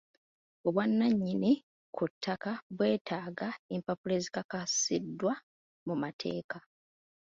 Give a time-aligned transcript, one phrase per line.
[0.67, 1.51] Obwannannyini
[1.95, 5.33] ku ttaka bwetaaga empapula ezikakasiddwa
[5.87, 6.57] mu mateeka.